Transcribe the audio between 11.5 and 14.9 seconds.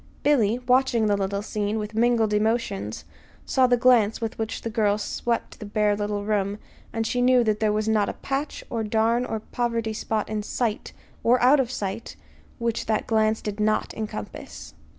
of sight, which that glance did not encompass.